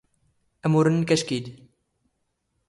[0.65, 1.45] ⴰⵎⵓⵔ ⵏⵏⴽ ⴰⵛⴽⵉ ⴷ.